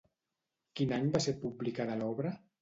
Quin 0.79 0.93
any 0.97 1.05
va 1.17 1.21
ser 1.27 1.35
publicada 1.45 1.99
l'obra? 2.01 2.35